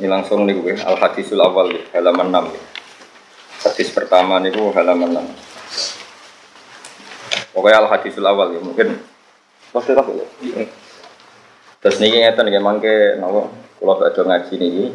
[0.00, 2.64] Ini langsung nih gue al hadisul awal nih, halaman 6 nih.
[3.68, 7.52] Hadis pertama nih gue halaman 6.
[7.52, 8.96] Pokoknya al hadisul awal ya mungkin
[9.76, 10.24] pasti tak ya.
[11.84, 14.88] Terus nih ngeten nih mangke nopo kalau baca ngaji nih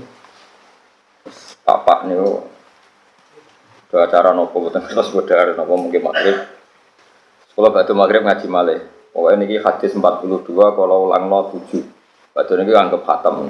[1.61, 2.17] Bapak nih
[3.93, 6.49] ke acara nopo bukan terus bodar nopo mungkin maghrib.
[7.53, 8.81] Kalau baca maghrib ngaji malih.
[9.13, 11.93] Pokoknya ini hadis 42 kalau ulang no 7.
[12.35, 13.47] Baca ini anggap khatam.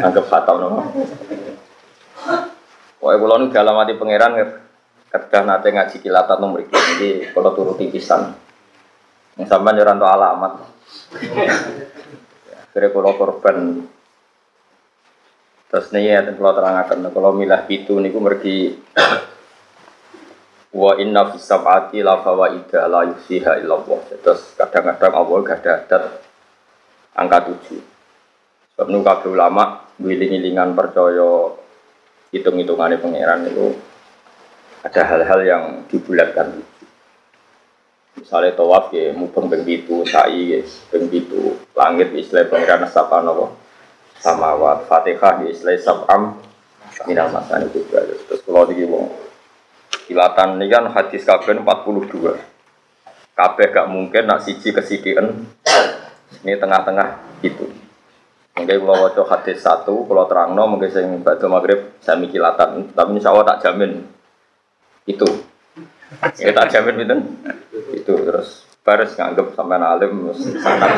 [0.00, 0.68] anggap khatam no.
[2.96, 4.32] Pokoknya kalau nu dalam hati pangeran
[5.12, 8.32] ketika nate ngaji kilatan nomor ini jadi kalau turuti pisan.
[9.36, 10.64] Yang sama nyeran alamat.
[12.72, 13.84] Kira kalau korban
[15.66, 18.78] Terus nih ya, kalau terangkan, kalau milah itu niku mergi
[20.80, 24.00] wa inna fis sab'ati la fawaida la yusiha illallah.
[24.24, 26.25] Terus kadang-kadang Allah gak ada adat
[27.16, 27.80] angka tujuh.
[28.76, 31.56] Sebab nu kabeh ulama wiling-wilingan percaya
[32.30, 33.72] hitung-hitungannya pangeran itu
[34.84, 36.62] ada hal-hal yang dibulatkan
[38.16, 43.52] Misalnya tawaf ya, mubeng ping pitu, sa'i ya, ping pitu, langit istilah pangeran sapa napa?
[44.16, 46.40] Samawat, Fatihah ya istilah sab'am
[47.04, 48.00] minal masani juga.
[48.08, 49.12] Terus kalau iki wong
[50.08, 52.40] kilatan ini kan hadis kabeh 42.
[53.36, 55.44] Kabeh gak mungkin nak siji kesidikan
[56.44, 57.64] ini tengah-tengah itu.
[58.56, 62.88] Mungkin kalau wajah hadis satu, kalau terang no, mungkin saya batu maghrib saya kilatan.
[62.96, 64.00] Tapi insya Allah tak jamin
[65.04, 65.28] itu.
[66.40, 67.16] Ya tak jamin itu.
[67.92, 70.90] Itu terus baris nganggep sampai alim sangat.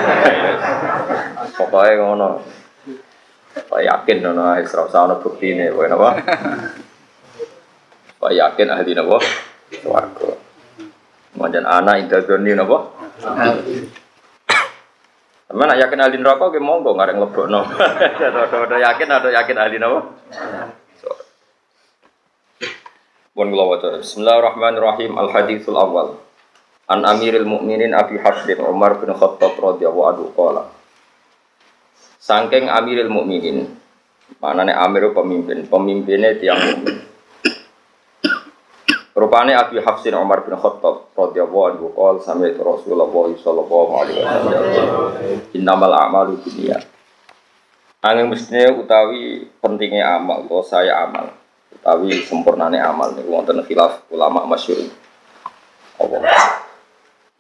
[1.59, 2.31] Pokoknya ngono.
[3.59, 6.11] Pak yakin nono Isra usah bukti ini, boleh apa?
[8.23, 9.19] Pak yakin ahli nopo
[9.83, 10.31] Swarga.
[11.35, 12.95] Manjan anak interdoni nopo.
[15.49, 17.65] Teman nak yakin ahli neraka ke monggo ngareng lebokno.
[18.69, 20.13] Ada yakin ada yakin ahli neraka.
[23.33, 23.97] Pun kula waca.
[24.05, 25.17] Bismillahirrahmanirrahim.
[25.17, 26.21] Al haditsul awal.
[26.85, 30.69] An Amiril Mukminin Abi Hafsin Umar bin Khattab radhiyallahu anhu qala.
[32.21, 33.73] Sangking Amiril Mukminin.
[34.45, 36.98] Manane Amir pemimpin, pemimpinnya tiang mukmin.
[39.19, 44.63] Rupanya Abi Hafsin Umar bin Khattab radhiyallahu anhu qol sami Rasulullah sallallahu alaihi wasallam
[45.59, 46.87] innamal a'malu binniyat.
[47.99, 51.35] Angin mestinya utawi pentingnya amal, kalau saya amal,
[51.75, 54.87] utawi sempurnane amal niku wonten khilaf ulama masyhur.
[55.99, 56.23] Allah.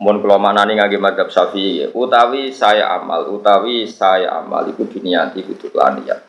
[0.02, 5.70] Mun kula manani ngangge madzhab Syafi'i, utawi saya amal, utawi saya amal iku diniati kudu
[5.78, 6.26] lan niat.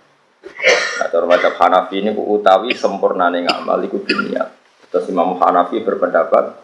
[1.01, 4.58] Nah, cara madzhab Hanafi niku utawi sempurnane ngamal iku diniat.
[4.89, 6.57] Terus Imam Hanafi berpendapat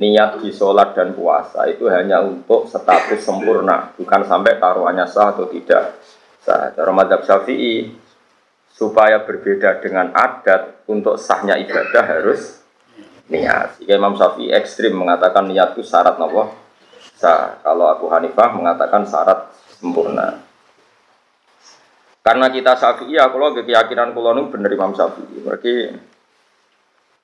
[0.00, 5.44] niat di sholat dan puasa itu hanya untuk status sempurna, bukan sampai taruhannya sah atau
[5.48, 6.00] tidak
[6.40, 6.72] sah.
[6.72, 7.92] Cara madhab syafi'i
[8.72, 12.64] supaya berbeda dengan adat untuk sahnya ibadah harus
[13.28, 13.76] niat.
[13.76, 16.48] Jika Imam Syafi'i ekstrim mengatakan niat itu syarat nopo
[17.20, 17.60] sah.
[17.60, 20.40] Kalau Abu Hanifah mengatakan syarat sempurna.
[22.20, 25.40] Karena kita Syafi'i, aku loh keyakinan kulo bener Imam Syafi'i.
[25.44, 25.72] Berarti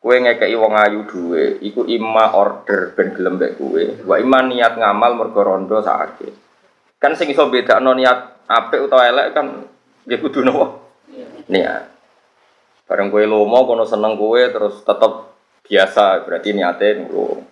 [0.07, 4.07] Kue ngekei wong ayu duwe, iku ima order ben gelem mbek kue.
[4.07, 6.31] Wa ima niat ngamal mergo rondo sakake.
[7.03, 9.67] Kan sing iso bedakno niat apik utawa elek kan
[10.07, 10.95] nggih kudu nopo?
[11.51, 11.91] Niat.
[12.87, 15.27] Bareng kue lomo kono seneng kue terus tetep
[15.67, 17.43] biasa berarti niate ngono.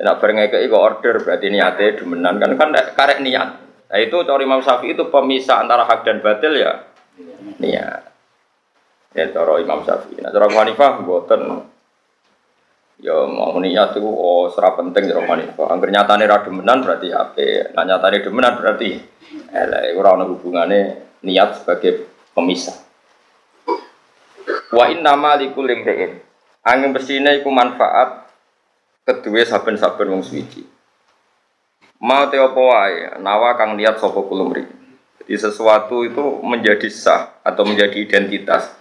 [0.00, 3.48] Nek bareng ngekei kok order berarti niate demenan kan kan karek niat.
[3.92, 6.88] Nah itu cari Imam Syafi'i itu pemisah antara hak dan batil ya.
[7.60, 8.15] Niat.
[9.14, 10.24] Ya cara Imam Syafi'i.
[10.24, 11.42] Nah cara Hanifah mboten.
[12.96, 15.66] Ya mau niat itu oh serap penting cara Hanifah.
[15.70, 17.36] Angger nyatane ra demenan berarti HP.
[17.76, 18.98] Nah nyatane demenan berarti
[19.52, 20.80] elek ora ono hubungane
[21.22, 22.76] niat sebagai pemisah.
[24.74, 26.20] Wa inna ma likul imri'in.
[26.66, 28.26] Angin besine iku manfaat
[29.06, 30.66] kedua saben-saben wong suci.
[31.96, 34.68] Mau te apa wae, nawa kang niat sapa kulumri.
[35.22, 38.75] Jadi sesuatu itu menjadi sah atau menjadi identitas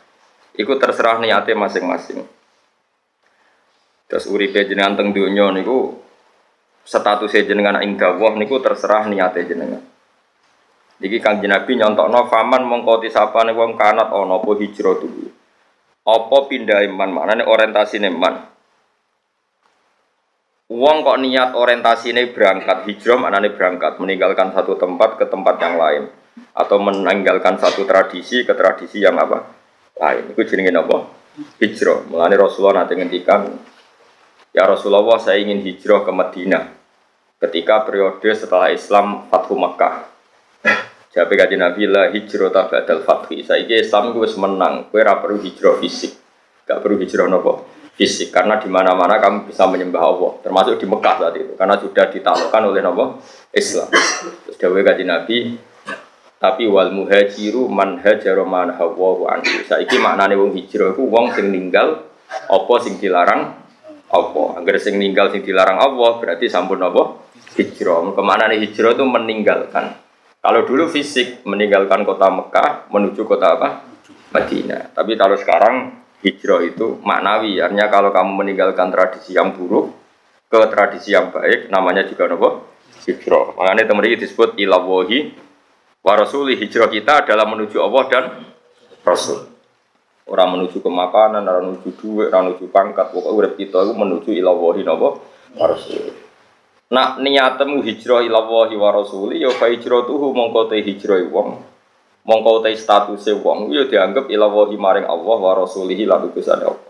[0.56, 2.24] Iku terserah niate masing-masing.
[4.06, 6.00] Terus uripe jenengan teng donya niku
[6.86, 9.82] status jenengan ing dawuh niku terserah niate jenengan.
[10.96, 15.28] Iki Kang Nabi nyontokno faman mongko disapane wong kanat ana apa hijrah dulu.
[16.06, 18.36] Apa pindah iman maknane orientasine iman.
[20.72, 26.04] Wong kok niat orientasine berangkat hijrah maknane berangkat meninggalkan satu tempat ke tempat yang lain
[26.56, 29.55] atau meninggalkan satu tradisi ke tradisi yang apa?
[30.00, 30.24] Lain.
[30.32, 30.98] Itu jenenge apa?
[31.60, 32.08] Hijrah.
[32.08, 33.48] Mulane Rasulullah nanti ngendikan,
[34.56, 36.64] ya Rasulullah saya ingin hijrah ke Madinah
[37.44, 40.08] ketika periode setelah Islam Fathu Mekah.
[41.16, 43.44] Jabe kaji Nabi lah hijrah tabadal fathi.
[43.44, 44.92] Saiki Islam gue menang.
[44.92, 46.16] Gue perlu hijrah fisik.
[46.66, 51.16] Gak perlu hijrah nopo fisik karena di mana-mana kamu bisa menyembah Allah termasuk di Mekah
[51.16, 53.24] saat itu karena sudah ditaklukkan oleh nopo
[53.56, 53.88] Islam.
[54.44, 55.38] Terus Jabe kaji Nabi
[56.46, 59.66] tapi wal muhajiru man hajara man hawa anhu.
[59.66, 63.50] Saiki maknane wong hijrah iku wong sing ninggal apa sing dilarang
[64.14, 64.44] apa.
[64.62, 67.26] Agar sing ninggal sing dilarang Allah berarti sampun apa?
[67.58, 68.14] Hijrah.
[68.14, 69.98] Ke mana nih hijrah itu meninggalkan.
[70.38, 73.82] Kalau dulu fisik meninggalkan kota Mekah menuju kota apa?
[74.30, 74.94] Madinah.
[74.94, 77.58] Tapi kalau sekarang hijrah itu maknawi.
[77.58, 79.98] Artinya kalau kamu meninggalkan tradisi yang buruk
[80.46, 82.70] ke tradisi yang baik, namanya juga apa?
[83.10, 83.58] Hijrah.
[83.58, 85.45] Makanya teman ini disebut ilawahi
[86.06, 86.54] wa rasuli.
[86.62, 88.24] Hijrah kita adalah menuju Allah dan
[89.02, 89.50] Rasul.
[90.26, 93.14] Orang menuju ke makanan, orang menuju duit, orang menuju pangkat.
[93.14, 95.10] Pokoknya urip kita itu menuju ilawahi napa?
[95.58, 96.14] Rasul.
[96.86, 101.58] Nak niatmu hijrah ila wahi wa rasuli ya fa hijratuhu mongko te hijrah wong.
[102.26, 106.86] Mongko te statuse wong ya dianggap ila wahi maring Allah wa rasulihi lan utusane Allah.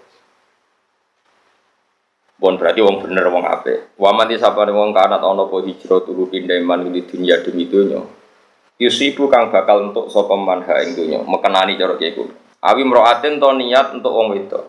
[2.36, 3.96] Bon berarti wong bener wong apik.
[3.96, 6.60] Wa man disapane wong kanat ana apa hijrah tuhu pindah
[6.92, 8.04] di dunia demi donya.
[8.76, 12.12] Yusibu kang bakal untuk sapa man ha ing donya, mekenani cara kiye
[12.66, 14.66] Awi mroatin to niat untuk wong wedok.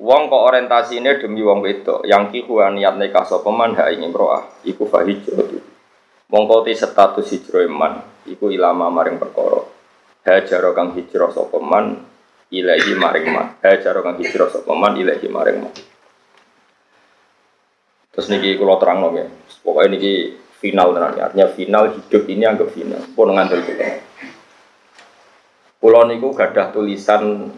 [0.00, 4.64] Wong kok orientasine demi wong wedok, yang kiku niat nikah sapa man ha ing imroah,
[4.64, 5.44] iku fa hijrah.
[6.32, 9.60] Mongko te status hijrah man, iku ilama maring perkara.
[10.24, 12.00] Hajar kang hijrah sapa man
[12.48, 13.46] ilahi maring man.
[13.60, 15.72] Hajar kang hijrah sapa man ilahi maring man.
[18.14, 19.26] Terus niki kula terangno ya.
[19.60, 20.12] Pokoknya niki
[20.64, 21.22] final tenan ya.
[21.28, 23.04] Artinya final hidup ini anggap final.
[23.12, 24.00] Pun ngandel kita.
[25.76, 27.52] Kulo niku gadah tulisan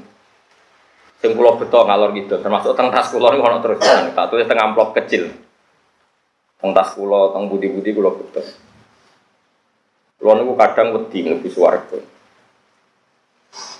[1.17, 4.61] sing kula beto ngalor gitu termasuk teng tas kula niku ana terus tak tulis teng
[4.61, 5.33] amplop kecil
[6.61, 8.45] teng tas kula teng budi-budi kula beto
[10.21, 11.99] kula niku kadang wedi mlebu swarga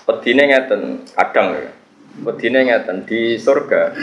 [0.09, 0.81] wedine ngeten
[1.13, 1.71] kadang ya
[2.25, 3.93] wedine ngeten di surga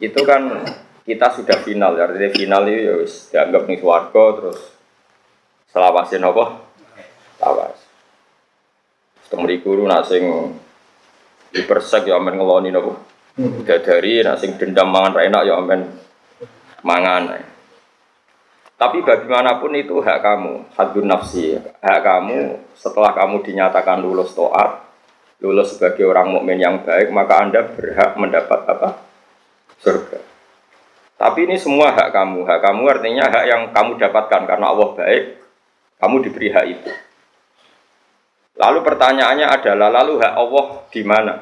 [0.00, 0.64] itu kan
[1.04, 4.60] kita sudah final ya artinya final itu ya wis dianggap nih swarga terus
[5.68, 6.44] selawasin apa
[7.44, 7.84] lawas
[9.28, 10.24] Temri guru nak sing
[11.50, 12.94] dipersek ya amen ngeloni nopo.
[13.66, 15.80] dari nak sing dendam mangan enak ya amen
[16.84, 17.40] mangan.
[18.74, 21.56] Tapi bagaimanapun itu hak kamu, hadun nafsi.
[21.56, 24.84] Hak kamu setelah kamu dinyatakan lulus toat,
[25.40, 28.88] lulus sebagai orang mukmin yang baik, maka Anda berhak mendapat apa?
[29.80, 30.20] Surga.
[31.24, 32.44] Tapi ini semua hak kamu.
[32.44, 35.24] Hak kamu artinya hak yang kamu dapatkan karena Allah baik,
[35.96, 36.92] kamu diberi hak itu.
[38.60, 41.34] Lalu pertanyaannya adalah lalu hak Allah di mana?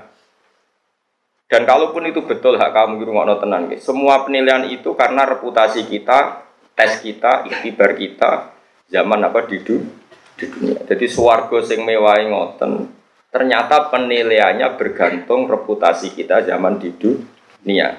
[1.51, 6.47] Dan kalaupun itu betul hak kamu rumah tenang, semua penilaian itu karena reputasi kita,
[6.79, 8.55] tes kita, ikhtibar kita,
[8.87, 10.79] zaman apa di dunia.
[10.87, 12.87] Jadi suwargo sing mewah ngoten,
[13.35, 17.99] ternyata penilaiannya bergantung reputasi kita zaman di dunia.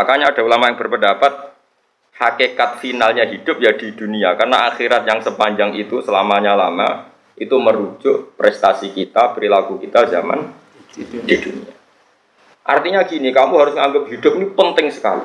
[0.00, 1.52] Makanya ada ulama yang berpendapat
[2.16, 8.32] hakikat finalnya hidup ya di dunia karena akhirat yang sepanjang itu selamanya lama itu merujuk
[8.36, 10.56] prestasi kita, perilaku kita zaman
[10.96, 11.72] di dunia.
[12.64, 15.24] Artinya gini, kamu harus menganggap hidup ini penting sekali.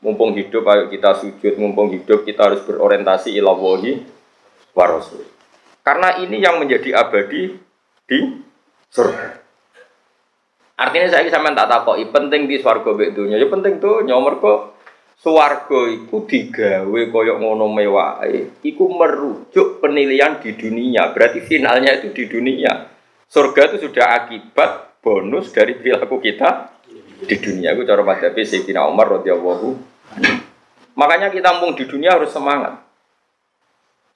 [0.00, 1.60] Mumpung hidup, ayo kita sujud.
[1.60, 4.00] Mumpung hidup, kita harus berorientasi ila wahi
[4.72, 5.24] wa rasul.
[5.84, 7.56] Karena ini yang menjadi abadi
[8.08, 8.18] di
[8.88, 9.39] surga.
[10.80, 13.36] Artinya saya sama tak takoi penting di surga dunia.
[13.36, 13.76] Ya penting
[14.08, 14.60] nyomor kok
[15.20, 18.24] Suwargo iku digawe koyok ngono mewah,
[18.64, 21.12] iku merujuk penilaian di dunia.
[21.12, 22.88] Berarti finalnya itu di dunia.
[23.28, 26.72] Surga itu sudah akibat bonus dari perilaku kita
[27.20, 27.76] di dunia.
[27.76, 29.76] Itu cara madhabi Sayyidina Umar radhiyallahu
[30.96, 32.80] Makanya kita mumpung di dunia harus semangat.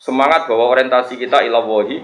[0.01, 2.01] Semangat bahwa orientasi kita ilawahi.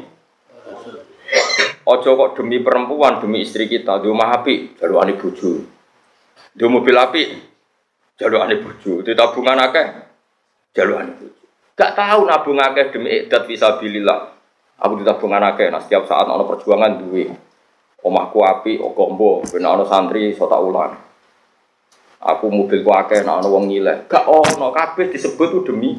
[1.81, 5.65] Ojo kok demi perempuan, demi istri kita, di rumah api, jalur ani bojo.
[6.53, 7.23] Di mobil api,
[8.21, 9.87] jalur ane bojo, di tabungan akeh
[10.77, 11.41] jalur ane bojo.
[11.73, 14.21] Gak tahu nabung akeh demi idat visabilillah.
[14.85, 17.33] Aku di tabungan akeh, nah setiap saat ono perjuangan duwe.
[18.05, 20.93] Omahku api, ogombo, ben ono santri so tak ulang.
[22.21, 24.05] Aku mobilku akeh, nah ono wong nyileh.
[24.05, 25.97] Gak ono kabeh disebut tuh demi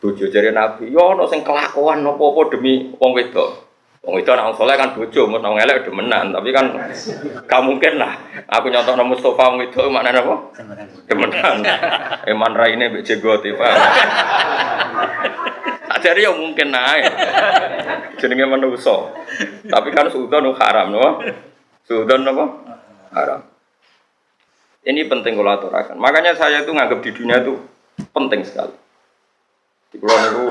[0.00, 0.88] bojo jari nabi.
[0.88, 3.61] Yo ono sing kelakuan apa-apa demi wong wedok.
[4.02, 6.74] Wong itu anak soleh kan bojo, mus nang elek udah menang, tapi kan
[7.46, 8.18] gak mungkin lah.
[8.50, 10.50] Aku nyontoh nama Mustafa wong itu mana apa?
[11.06, 11.62] Demenan.
[12.34, 13.62] Eman rai ini bece gue tiba.
[16.02, 17.14] Jadi ya mungkin naik.
[18.18, 19.14] Jenenge manusia.
[19.70, 21.22] Tapi kan sudah nu haram, no?
[21.86, 22.44] Sudah apa?
[23.14, 23.40] Haram.
[24.82, 25.94] Ini penting kalau aturakan.
[25.94, 27.54] Makanya saya itu nganggap di dunia itu
[28.10, 28.74] penting sekali.
[29.94, 30.44] Di pulau itu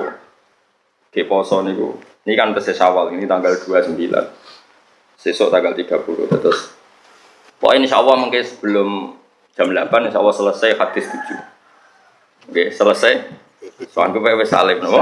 [1.11, 2.10] Ke poso niku.
[2.21, 3.97] Ini kan tes awal ini tanggal 29.
[5.17, 5.97] Sesuk tanggal 30
[6.29, 6.73] terus.
[7.57, 8.89] Pokoknya insya Allah mungkin sebelum
[9.53, 12.49] jam 8 insya Allah selesai hadis 7.
[12.49, 13.13] Oke, selesai.
[13.93, 14.97] Soalnya gue wes salim, no?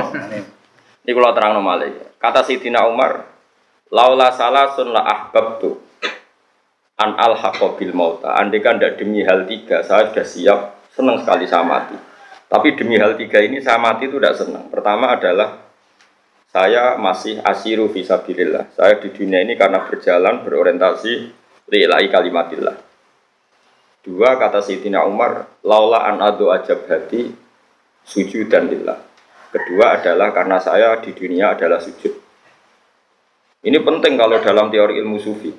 [1.03, 2.15] Ini kalau terang nomale.
[2.19, 3.23] Kata Sayyidina Umar,
[3.91, 5.79] laula salah sun la ahbab tuh
[6.99, 7.39] an al
[7.79, 8.35] bil mauta.
[8.35, 10.59] Andai kan tidak demi hal tiga, saya sudah siap,
[10.91, 11.95] senang sekali saya mati.
[12.51, 14.67] Tapi demi hal tiga ini saya mati itu tidak senang.
[14.67, 15.68] Pertama adalah
[16.49, 18.73] saya masih asiru visabilillah.
[18.73, 21.13] Saya di dunia ini karena berjalan berorientasi
[21.69, 22.77] lillahi kalimatillah.
[24.01, 27.29] Dua kata Sayyidina Umar, laula an adu ajab hati
[28.01, 28.97] sujud dan lillah.
[29.53, 32.13] Kedua adalah karena saya di dunia adalah sujud.
[33.59, 35.51] Ini penting kalau dalam teori ilmu sufi.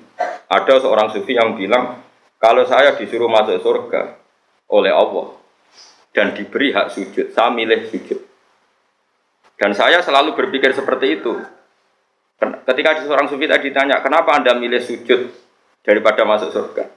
[0.50, 2.02] Ada seorang sufi yang bilang,
[2.40, 4.18] kalau saya disuruh masuk surga
[4.72, 5.36] oleh Allah
[6.10, 8.29] dan diberi hak sujud, saya milih sujud.
[9.60, 11.36] Dan saya selalu berpikir seperti itu.
[12.40, 15.28] Ketika seorang sufi tadi ditanya, kenapa anda milih sujud
[15.84, 16.88] daripada masuk surga?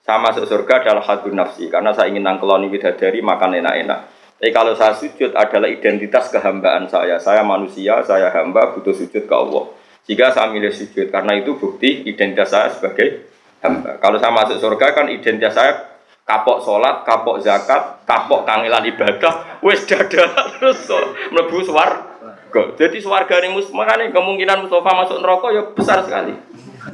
[0.00, 4.00] Saya masuk surga adalah hadun nafsi, karena saya ingin nangkeloni bidadari, makan enak-enak.
[4.40, 7.20] Tapi kalau saya sujud adalah identitas kehambaan saya.
[7.20, 9.68] Saya manusia, saya hamba, butuh sujud ke Allah.
[10.08, 13.28] Jika saya milih sujud, karena itu bukti identitas saya sebagai
[13.60, 14.00] hamba.
[14.00, 15.95] Kalau saya masuk surga kan identitas saya
[16.26, 20.26] kapok sholat, kapok zakat, kapok kangelan ibadah, wes dada
[20.58, 20.90] terus
[21.30, 22.18] mlebu suar.
[22.56, 26.34] Jadi suarga ini makanya kemungkinan Mustafa masuk neraka ya besar sekali.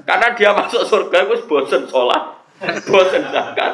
[0.04, 2.44] Karena dia masuk surga wes bosen sholat,
[2.84, 3.72] bosen zakat,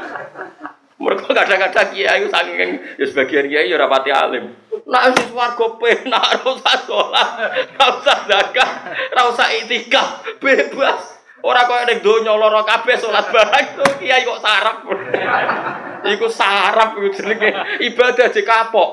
[0.99, 2.59] mereka kadang-kadang kiai saking
[2.99, 4.55] ya sebagian kiai ya rapati alim.
[4.87, 8.71] Nak wis warga penak ora ora usah zakat,
[9.15, 11.18] ora usah itikaf, bebas.
[11.39, 14.77] Ora koyo ning donya lara kabeh salat bareng to kiai kok sarap.
[16.03, 17.51] Iku sarap iku jenenge
[17.83, 18.91] ibadah aja kapok.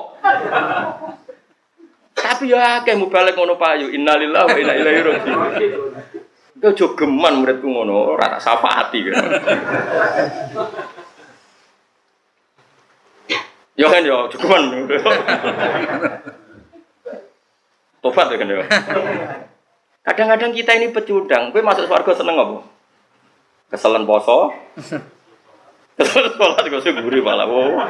[2.16, 3.90] Tapi ya akeh balik ngono payu.
[3.90, 5.50] Innalillahi wa inna ilaihi raji'un.
[6.56, 9.12] Kau jogeman muridku ngono, ora tak syafaati.
[13.76, 14.88] Ya kan ya, cukupan.
[18.00, 18.64] Tobat ya kan ya.
[20.06, 22.62] Kadang-kadang kita ini pecundang, gue masuk surga seneng apa?
[23.74, 24.54] Keselen poso.
[25.98, 27.50] Keselen sholat gue sih gurih malah.
[27.50, 27.82] Wow.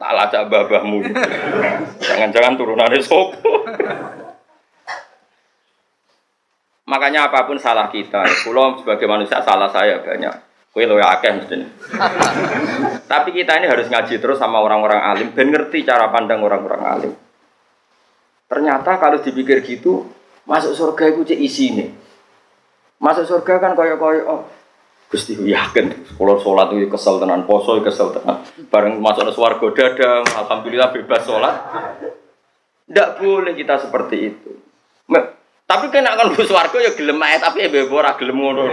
[0.00, 1.04] Tak lacak babahmu.
[2.00, 3.68] Jangan-jangan turunannya sopo.
[6.88, 10.32] Makanya apa pun salah kita, pulau sebagai manusia salah saya banyak.
[10.72, 11.68] Kue lo akeh mestinya.
[13.12, 17.12] Tapi kita ini harus ngaji terus sama orang-orang alim, ben ngerti cara pandang orang-orang alim.
[18.48, 20.06] Ternyata kalau dipikir gitu,
[20.50, 21.86] masuk surga itu cek isi ini.
[22.98, 24.42] Masuk surga kan koyok-koyok, oh,
[25.10, 28.42] Gusti yakin, kalau sholat itu kesel tenan, poso kesel tenan.
[28.70, 31.54] Bareng masuk ke suarga dadang, alhamdulillah bebas sholat.
[32.90, 34.50] Tidak boleh kita seperti itu.
[35.70, 38.66] Tapi kena kan bus warga ya gelem ae tapi ya ora gelem ngono.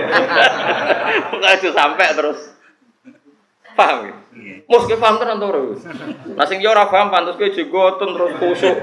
[1.29, 2.57] Pokoke sampai terus.
[3.77, 4.15] Paham ya?
[4.65, 5.77] Mus ke paham tenan to?
[6.33, 8.77] Nah sing yo ora paham pantes kowe terus kusuk.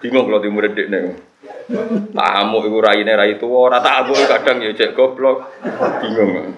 [0.00, 0.98] Bingung kalau di murid dekne.
[2.10, 5.50] Tamu iku raine rai tuwa, ora tamu kadang ya cek goblok.
[6.02, 6.56] Bingung.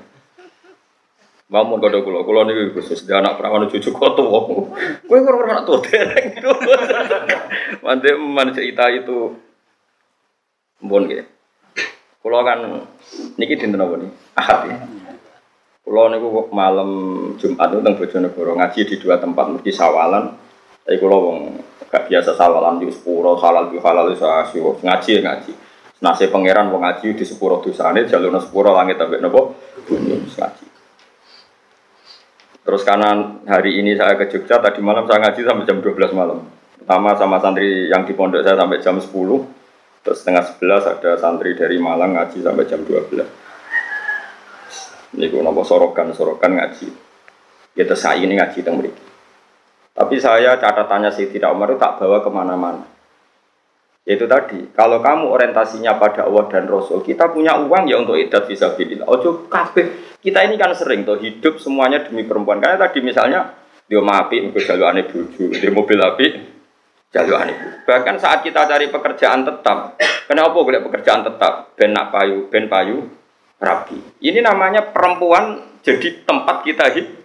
[1.52, 4.24] Mamun kode kulo, kulo nih khusus dia anak perawan cucu kotu.
[5.04, 6.40] Kue kurang anak tuh dereng.
[7.84, 9.36] Mantep mana cerita itu.
[10.80, 11.28] Bon gitu.
[12.24, 12.88] Kulo kan
[13.36, 14.10] niki dinten apa nih?
[14.32, 14.76] Ahad ya.
[15.84, 16.20] Nih
[16.56, 16.90] malam
[17.36, 20.32] Jumat itu tentang Bojonegoro ngaji di dua tempat mesti sawalan.
[20.82, 21.38] Tapi kulo wong
[21.86, 25.52] gak biasa sawalan di sepuro halal di halal itu asio ngaji ngaji.
[26.02, 29.54] Nasi pangeran wong ngaji di sepuro dosane jalur sepuro langit tapi nopo
[29.86, 30.66] bumi ngaji.
[32.62, 36.46] Terus karena hari ini saya ke Jogja, tadi malam saya ngaji sampai jam 12 malam.
[36.78, 39.10] Pertama sama santri yang di pondok saya sampai jam 10.
[40.02, 43.22] Terus setengah 11 ada santri dari Malang ngaji sampai jam 12.
[45.14, 46.90] Ini gue nopo sorokan, sorokan ngaji.
[47.74, 49.11] Kita saya ini ngaji tentang mereka.
[49.92, 52.84] Tapi saya catatannya sih tidak Umar itu tak bawa ke mana-mana.
[54.02, 58.50] Yaitu tadi, kalau kamu orientasinya pada Allah dan Rasul, kita punya uang ya untuk idat
[58.50, 59.06] visabilillah.
[59.06, 60.18] Ojo kabeh.
[60.18, 62.58] Kita ini kan sering tuh hidup semuanya demi perempuan.
[62.58, 63.54] Karena tadi misalnya
[63.86, 66.26] dia api, untuk jalur aneh buju, di mobil api,
[67.12, 69.94] jalur aneh Bahkan saat kita cari pekerjaan tetap,
[70.26, 71.76] kenapa boleh pekerjaan tetap?
[71.78, 73.06] Ben nak payu, ben payu,
[73.62, 74.18] rapi.
[74.18, 77.21] Ini namanya perempuan jadi tempat kita hidup.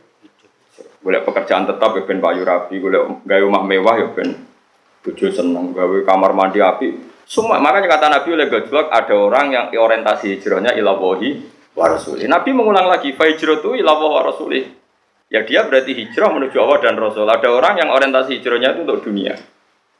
[1.07, 4.35] Boleh pekerjaan tetap ya ben payu rapi, boleh gaya rumah mewah ya ben
[5.07, 6.99] Bojo seneng gawe kamar mandi api.
[7.23, 11.47] Semua makanya kata Nabi oleh Gajlok ada orang yang orientasi hijrahnya ilawahi
[11.79, 12.27] wa rasuli.
[12.27, 14.59] Nabi mengulang lagi fa hijratu ilawahi wa rasuli.
[15.31, 17.23] Ya dia berarti hijrah menuju Allah dan Rasul.
[17.23, 19.35] Ada orang yang orientasi hijrahnya itu untuk dunia.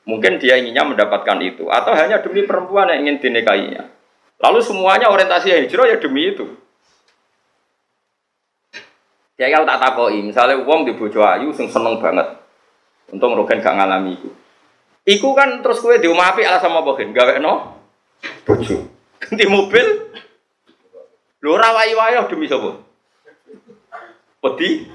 [0.08, 3.88] Mungkin dia inginnya mendapatkan itu atau hanya demi perempuan yang ingin dinikahinya.
[4.44, 6.67] Lalu semuanya orientasi hijrah ya demi itu.
[9.38, 12.26] Ya kalau tak takoi, misalnya uang di bojo ayu sing seneng banget.
[13.14, 14.34] Untung Rogen gak ngalami itu.
[15.08, 17.80] Iku kan terus kue di rumah api ala sama bogen, gawe no
[18.44, 18.84] bojo.
[19.24, 19.86] Ganti mobil.
[21.40, 22.82] Lho ora wayo demi sapa?
[24.42, 24.90] Pedi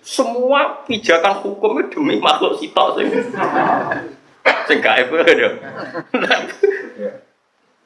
[0.00, 3.06] semua pijakan hukum itu demi makhluk sitok sing
[4.70, 5.50] sing gaib lho.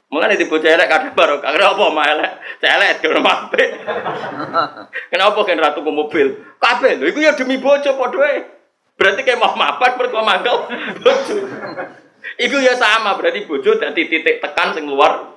[0.06, 2.32] Mulane di bocah elek kadang baru kagak apa mah elek,
[2.62, 3.50] celek rumah.
[5.10, 6.26] Kenapa kan ratu ke mobil?
[6.62, 8.54] Kabeh lho iku ya demi bojo padha
[8.96, 10.56] Berarti kayak mau mapan mergo mangkel
[11.04, 11.36] bojo.
[12.44, 15.36] Iku ya sama berarti bojo dadi titik tekan sing luar.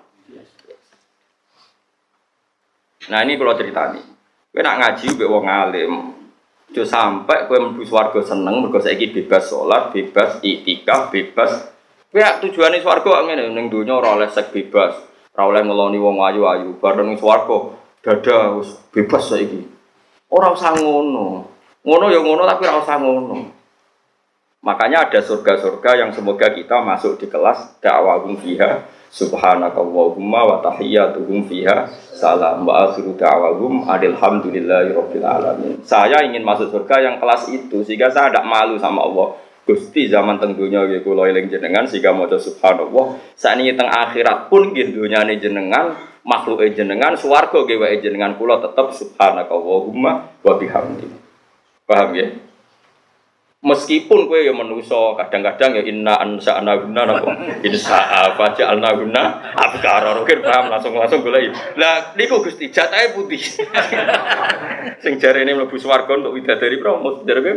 [3.10, 4.04] Nah ini kalau cerita nih,
[4.52, 5.94] gue nak ngaji gue wong alim,
[6.70, 11.66] Jo sampai gue mlebu swarga seneng mergo saiki bebas sholat, bebas itikaf, bebas
[12.10, 14.98] Kowe tujuane swarga ngene ning donya ora oleh sek bebas,
[15.38, 19.62] ora oleh ngeloni wong ayu-ayu, bareng ning swarga dada wis bebas saiki.
[20.34, 21.46] Ora usah ngono.
[21.86, 23.38] Ngono ya ngono tapi ora usah ngono.
[24.66, 31.88] Makanya ada surga-surga yang semoga kita masuk di kelas dakwahum fiha subhanakallahumma wa tahiyyatuhum fiha
[32.18, 34.92] salam wa akhiru da'wahum alhamdulillahi
[35.24, 35.80] alamin.
[35.86, 39.38] Saya ingin masuk surga yang kelas itu sehingga saya tidak malu sama Allah.
[39.70, 44.98] Gusti zaman tenggunya gitu kula eling jenengan sehingga maca subhanallah sakniki teng akhirat pun nggih
[44.98, 45.94] dunyane jenengan
[46.26, 51.06] makhluk jenengan swarga nggih wae jenengan kula tetep subhanakallahumma wa bihamdi.
[51.86, 52.49] Paham ya?
[53.60, 57.28] Meskipun kue yang menuso kadang-kadang ya inna ansa anaguna napa?
[57.68, 60.16] Insa apa jalna guna abkara.
[60.16, 63.44] Mungkin paham langsung langsung gue lah niku gusti jatahe putih.
[65.04, 67.56] Sing jare ini mlebu swarga untuk widadari promo jare kowe?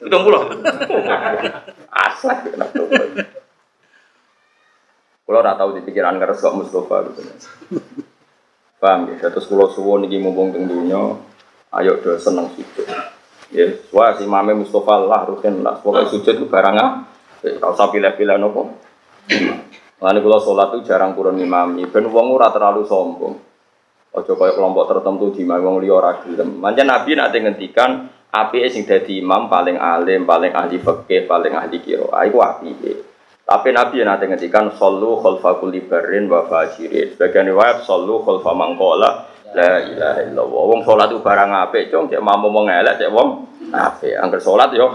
[0.00, 0.40] Pitung puluh.
[1.92, 2.80] Aslak kenapa
[5.26, 7.12] Kalau ora tahu di pikiran keres kok Mustafa.
[7.12, 7.20] Gitu.
[8.80, 10.64] Paham ya, terus kalau suwon iki mumpung teng
[11.76, 12.88] ayo do seneng situ.
[13.54, 15.78] Ya, wah si Mame Mustafa lah rutin lah.
[15.78, 16.90] Pokoknya sujud itu barang ah.
[17.42, 18.74] Kalau usah pilih-pilih nopo.
[19.96, 21.86] Lalu kalau sholat itu jarang kurang imami.
[21.86, 23.34] Ben wong ora terlalu sombong.
[24.16, 26.58] Ojo kaya kelompok tertentu di wong liya ora gelem.
[26.58, 31.76] Manja Nabi nanti ngendikan api sing dadi imam paling alim, paling ahli fikih, paling ahli
[31.80, 32.68] qiraah iku api.
[33.46, 37.14] Tapi Nabi nanti ngendikan sallu khalfa kulli barrin wa fajirin.
[37.14, 40.62] Sebagian riwayat sallu khalfa mangkola La ilaha illallah.
[40.74, 43.28] Wong salat itu barang apik, cung, cek wong elek, cek wong
[43.70, 44.14] apik.
[44.18, 44.88] Angger salat yo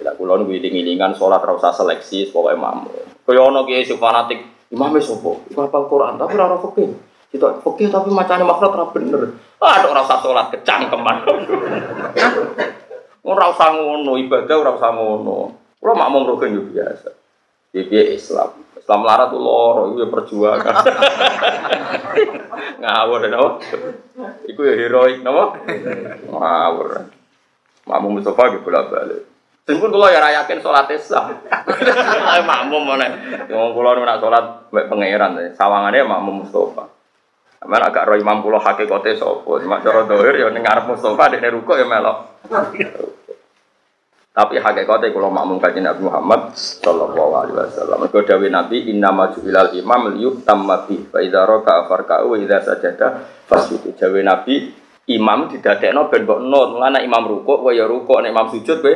[0.00, 2.90] lah kula niku iling-ilingan salat ora usah seleksi pokoke mampu.
[3.28, 4.40] Kaya ana kiai sing fanatik,
[4.72, 5.36] imame sapa?
[5.52, 6.88] Iku hafal Quran tapi ora fikih.
[7.30, 9.22] Kita fikih tapi macane makhraj ora bener.
[9.60, 11.16] Ah, ora usah salat kecangkeman.
[13.20, 15.52] Ora usah ngono, ibadah ora usah ngono.
[15.76, 17.12] Kula makmum rukun yo biasa.
[17.68, 18.48] Piye Islam.
[18.80, 20.74] Islam larat tuh loro, itu ya perjuangan.
[22.80, 23.48] Ngawur apa?
[24.48, 25.60] Iku ya heroik, napa?
[26.26, 26.88] Ngawur.
[27.84, 29.22] Makmum Mustafa gitu bolak balik.
[29.68, 31.28] Sing pun kula ya rayakin salat sah.
[32.50, 33.06] makmum mana?
[33.52, 36.88] Wong kula nak salat mek pangeran sawangane makmum Mustafa.
[37.60, 39.60] Amal agak roh imam kula hakikate sapa?
[39.60, 42.40] Cuma cara dohir ya ning ngarep Mustafa dekne rukuk ya melok.
[44.40, 48.08] Tapi hakikatnya kalau makmum kajian Nabi Muhammad Sallallahu Alaihi Wasallam.
[48.08, 49.36] Kau dawi Nabi Inna maju
[49.76, 51.12] imam liyuk tamati.
[51.12, 53.92] Fa idza raka afarka'u wa idza sajada fasjudu.
[54.00, 54.72] Dawi Nabi
[55.12, 56.72] imam didadekno ben mbok not.
[57.04, 58.94] Imam rukuk wa ya rukuk nek imam sujud kowe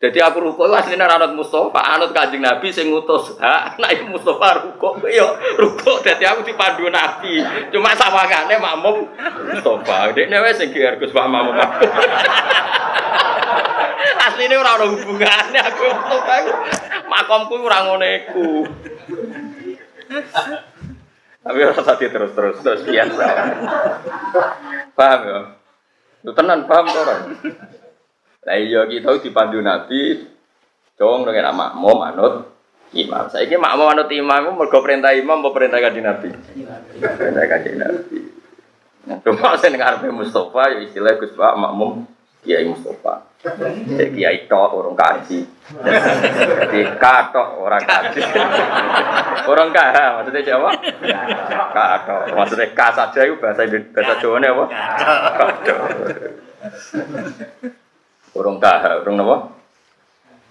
[0.00, 4.64] jadi aku rukuk itu aslinya anut Mustafa, anut kajing Nabi sing ngutus hak, itu Mustafa
[4.64, 5.28] rukuk, yo
[5.60, 6.00] rukuk.
[6.00, 9.04] Jadi aku dipandu Nabi, cuma kane makmum
[9.52, 10.16] Mustafa.
[10.16, 11.52] Dek newe sing Gus Pak Makmum.
[14.20, 16.36] Asline ora ono hubungane aku Mustafa.
[17.08, 18.48] Makomku ora ngono iku.
[21.40, 23.26] Tapi ora tadi terus-terus terus biasa.
[24.92, 25.40] Paham ya?
[26.20, 27.16] Lu tenan paham to ora?
[28.44, 30.28] Lah iya kita dipandu Nabi
[31.00, 32.34] dong dengan makmum anut
[32.92, 33.24] imam.
[33.32, 36.28] Saya ini makmum anut imam mergo perintah imam apa perintah kanjeng Nabi?
[37.00, 38.18] Perintah kanjeng Nabi.
[39.00, 42.04] Nah, cuma saya dengar Mustafa ya istilah Gus Pak makmum
[42.44, 43.29] Kiai Mustafa.
[43.40, 45.40] Jadi kiai tok orang kaji.
[45.80, 48.20] Jadi katok orang kaji.
[49.48, 50.76] Orang kah maksudnya Jawa?
[51.72, 52.36] Katok.
[52.36, 54.64] Maksudnya ka saja itu bahasa bahasa Jawa ini apa?
[55.40, 55.78] Katok.
[58.36, 59.36] Orang kah, orang apa?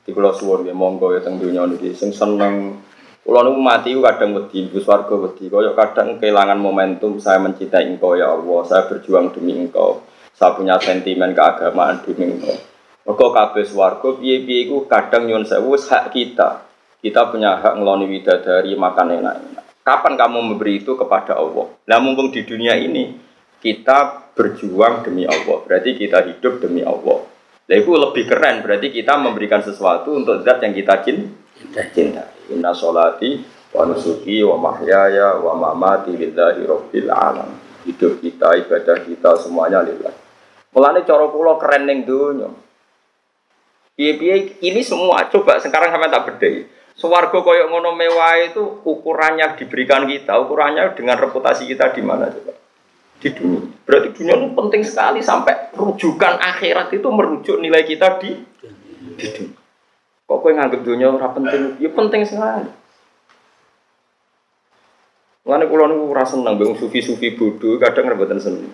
[0.02, 2.82] Di pulau suwon ya monggo ya teng dunia niki sing seneng
[3.20, 8.18] Kulo niku mati kadang wedi, Gus warga wedi, kaya kadang kehilangan momentum saya mencintai engkau
[8.18, 10.02] ya Allah, saya berjuang demi engkau.
[10.34, 12.58] Saya punya sentimen keagamaan demi engkau.
[13.08, 16.68] Mergo kabeh swarga piye-piye iku kadang nyuwun sewu hak kita.
[17.00, 19.66] Kita punya hak ngeloni widadari makan enak-enak.
[19.88, 21.72] Kapan kamu memberi itu kepada Allah?
[21.88, 23.16] Nah mumpung di dunia ini
[23.64, 25.64] kita berjuang demi Allah.
[25.64, 27.24] Berarti kita hidup demi Allah.
[27.70, 28.62] Nah itu lebih keren.
[28.62, 32.24] Berarti kita memberikan sesuatu untuk zat yang kita cinta.
[32.52, 37.50] Inna sholati wa nusuki wa mahyaya wa mamati lillahi rabbil alam.
[37.88, 40.12] Hidup kita, ibadah kita semuanya lillah.
[40.76, 42.50] Mulane cara kula keren ning donya.
[44.00, 46.64] Piye-piye ini semua coba sekarang sampai tak bedai.
[46.96, 52.56] Swarga koyok ngono mewah itu ukurannya diberikan kita, ukurannya dengan reputasi kita di mana coba?
[53.20, 53.60] Di dunia.
[53.84, 59.60] Berarti dunia itu penting sekali sampai rujukan akhirat itu merujuk nilai kita di di dunia.
[60.32, 61.76] Kok kowe nganggep dunia ora penting?
[61.84, 62.72] Ya penting sekali.
[65.44, 68.72] Mulane kula niku ora seneng mbek sufi-sufi bodoh kadang rebutan seneng.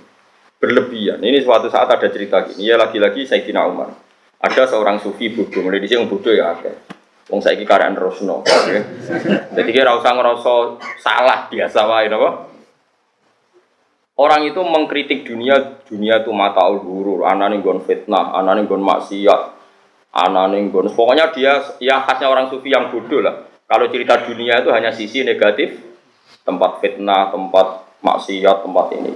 [0.61, 1.17] Berlebihan.
[1.17, 2.69] Ini suatu saat ada cerita gini.
[2.69, 4.04] Ya lagi-lagi Sayyidina Umar.
[4.41, 6.75] Ada seorang sufi bodoh, mulai di sini bodoh ya akeh.
[7.31, 8.45] Wong saiki karaan Rosno.
[9.55, 10.53] Jadi kira usah ngerasa
[11.01, 12.53] salah biasa wae napa?
[14.15, 19.41] Orang itu mengkritik dunia, dunia itu mata al-hurur, anane nggon fitnah, anane nggon maksiat,
[20.15, 20.93] anane nggon.
[20.93, 23.43] Pokoknya dia ya khasnya orang sufi yang bodoh lah.
[23.65, 25.81] Kalau cerita dunia itu hanya sisi negatif,
[26.45, 29.13] tempat fitnah, tempat maksiat, tempat ini.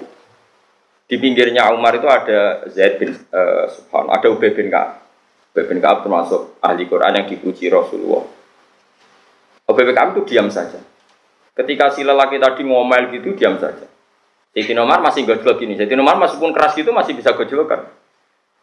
[1.06, 5.09] Di pinggirnya Umar itu ada Zaid bin uh, Subhan, ada Ubay bin Ka'ab.
[5.66, 8.24] Ubay Ka'ab termasuk ahli Quran yang dipuji Rasulullah.
[9.68, 10.80] Ubay Ka'ab itu diam saja.
[11.56, 13.90] Ketika si lelaki tadi ngomel gitu, diam saja.
[14.56, 15.78] Sayyidina Umar masih gojlok gini.
[15.78, 17.86] Sayyidina Umar meskipun keras itu masih bisa gojlokan.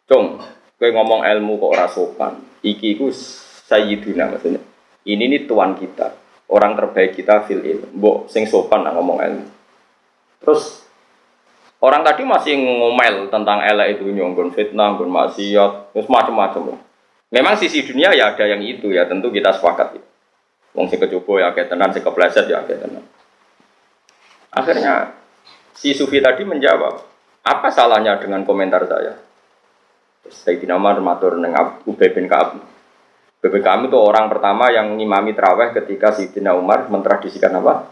[0.06, 0.42] Cung,
[0.78, 2.32] gue ngomong ilmu kok ora sopan.
[2.64, 3.12] Iki ku
[3.70, 4.62] sayyiduna maksudnya.
[5.06, 6.10] Ini nih tuan kita.
[6.50, 7.86] Orang terbaik kita fil ilmu.
[7.94, 9.46] Mbok sing sopan lah ngomong ilmu.
[10.42, 10.86] Terus
[11.76, 16.80] Orang tadi masih ngomel tentang elek itu nyonggon fitnah, nggon maksiat, terus macam-macam.
[17.34, 19.98] Memang sisi dunia ya ada yang itu ya tentu kita sepakat.
[19.98, 20.02] Ya.
[20.76, 23.04] Wong si kecoba ya kayak tenan, si kepleset ya kayak tenan.
[24.52, 25.16] Akhirnya
[25.74, 27.02] si Sufi tadi menjawab,
[27.44, 29.16] apa salahnya dengan komentar saya?
[30.26, 32.58] Sayyidina Umar matur dengan Ubay bin Ka'ab.
[33.38, 37.86] Ubay bin itu orang pertama yang ngimami terawih ketika Sayyidina Umar mentradisikan apa?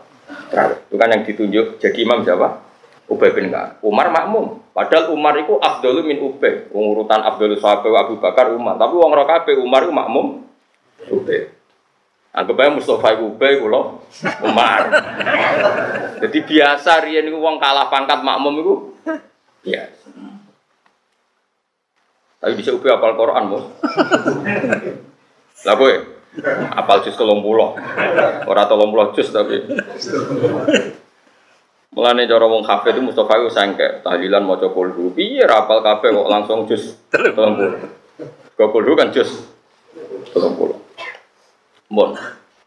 [0.50, 0.78] Terawih.
[0.88, 2.63] Itu kan yang ditunjuk jadi imam siapa?
[3.04, 3.84] Ubay bin Ka'ab.
[3.84, 4.64] Umar makmum.
[4.72, 6.72] Padahal Umar itu afdalu min Ubay.
[6.72, 8.80] Urutan afdalu sahabat Abu Bakar Umar.
[8.80, 10.40] Tapi wong ora kabeh Umar itu makmum
[11.12, 11.52] Ubay.
[12.34, 14.02] Anggap aja Mustafa Ubay kula
[14.42, 14.80] Umar.
[16.24, 18.74] Jadi biasa riyen niku wong kalah pangkat makmum itu
[19.68, 19.86] ya.
[22.40, 23.64] Tapi bisa Ubay apal Quran, Bos.
[25.64, 25.92] Lah kowe
[26.74, 27.30] apal juz 30.
[28.50, 29.56] Ora 30 juz tapi.
[31.94, 35.14] Mulane cara wong kafe itu Mustafa itu sangke tahlilan maca kulhu.
[35.14, 37.38] Piye rapal kafe kok langsung jus 30.
[38.58, 39.46] Kok kulhu kan jus
[40.34, 40.74] 30.
[41.94, 42.10] Mon.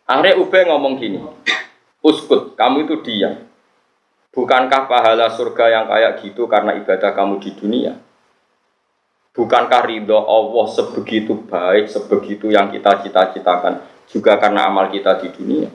[0.08, 1.20] Akhirnya Ube ngomong gini.
[2.00, 3.44] Uskut, kamu itu diam.
[4.32, 8.00] Bukankah pahala surga yang kayak gitu karena ibadah kamu di dunia?
[9.36, 15.68] Bukankah ridho Allah sebegitu baik, sebegitu yang kita cita-citakan juga karena amal kita di dunia?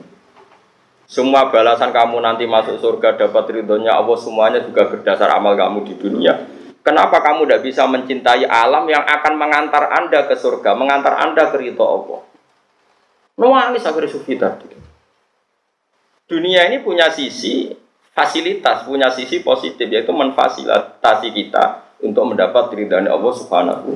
[1.03, 5.93] Semua balasan kamu nanti masuk surga dapat ridhonya Allah semuanya juga berdasar amal kamu di
[5.99, 6.33] dunia.
[6.83, 11.55] Kenapa kamu tidak bisa mencintai alam yang akan mengantar anda ke surga, mengantar anda ke
[11.59, 12.21] ridho Allah?
[13.39, 14.67] Nuangis akhirnya sufi tadi.
[16.27, 17.71] Dunia ini punya sisi
[18.11, 23.95] fasilitas, punya sisi positif yaitu memfasilitasi kita untuk mendapat ridhonya Allah Subhanahu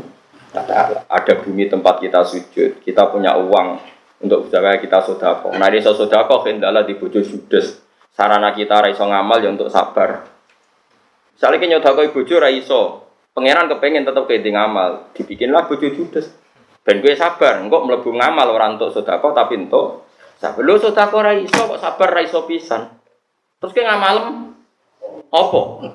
[0.55, 1.03] wa taala.
[1.11, 5.53] Ada bumi tempat kita sujud, kita punya uang untuk supaya kita sodako.
[5.53, 7.86] Nah di sodako kendala di bojo judes.
[8.17, 10.25] Sarana kita raiso ngamal ya untuk sabar.
[11.38, 12.82] Misalnya kita nyodako bojo raiso,
[13.38, 16.34] pangeran kepengen tetap kayak ngamal, dibikinlah bojo judes.
[16.82, 20.10] Ben gue sabar, enggak melebu ngamal orang untuk sodako tapi untuk
[20.41, 20.65] sabar.
[20.65, 22.89] Lo sodako raiso kok sabar raiso pisan.
[23.62, 24.58] Terus kayak ngamalem,
[25.30, 25.86] opo?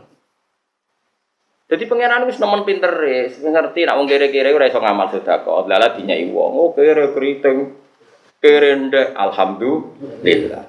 [1.73, 5.65] Jadi pangeran wis nemen pinter wis ngerti nak wong kere-kere ora iso ngamal sedekah.
[5.67, 7.82] Lala dinyai wong, oh kere keriting.
[8.43, 10.65] Kerende, alhamdulillah.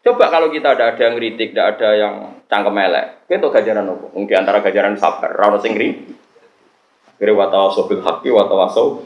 [0.00, 2.14] Coba kalau kita ada ada yang kritik, tidak ada yang
[2.48, 4.06] cangkem elek, itu gajaran apa?
[4.16, 6.16] Mungkin antara gajaran sabar, rano singri.
[7.20, 9.04] Kira watawa sobil haki, watawa so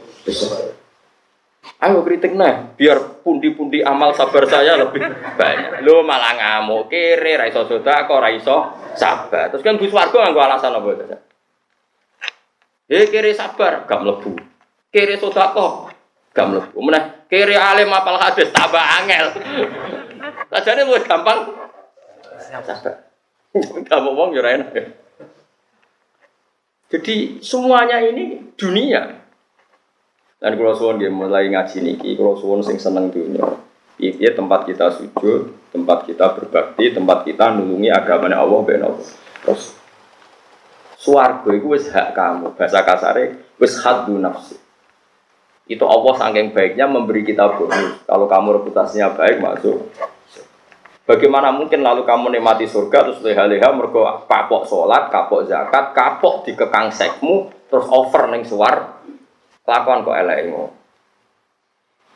[1.83, 5.03] Ayo kritik nah, biar pundi-pundi amal sabar saya lebih
[5.35, 5.83] banyak.
[5.83, 9.51] Lo malah ngamuk, kiri, raiso soda, kok raiso sabar.
[9.51, 11.05] Terus kan Gus Wargo nganggo alasan apa itu?
[12.87, 14.31] Eh kiri sabar, gak melebu.
[14.91, 15.91] Kiri soda kok,
[16.31, 16.77] gak melebu.
[16.79, 19.33] Mana Kiri alim apal hadis tambah angel.
[20.53, 21.49] Sajane luwih gampang.
[23.89, 24.69] Kamu ngomong ya enak.
[26.93, 29.25] Jadi semuanya ini dunia.
[30.37, 33.49] Dan kalau suwon dia mulai ngaji niki, kalau suwon sing seneng dunia.
[33.97, 39.09] Iya tempat kita sujud, tempat kita berbakti, tempat kita nulungi agamanya Allah ben Allah.
[39.41, 39.73] Terus
[41.01, 44.62] suarga itu wis hak kamu, bahasa kasare wis haddu nafsi.
[45.63, 48.03] Itu Allah saking baiknya memberi kita bonus.
[48.03, 49.89] Kalau kamu reputasinya baik masuk.
[51.03, 56.87] Bagaimana mungkin lalu kamu nikmati surga terus leha-leha mergo kapok sholat, kapok zakat, kapok dikekang
[56.87, 59.03] sekmu, terus over neng suar,
[59.63, 60.63] Kelakuan kok elekmu.